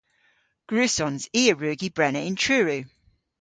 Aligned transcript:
Gwrussons. 0.67 1.23
I 1.39 1.41
a 1.51 1.53
wrug 1.55 1.81
y 1.87 1.89
brena 1.95 2.21
yn 2.27 2.35
Truru. 2.43 2.79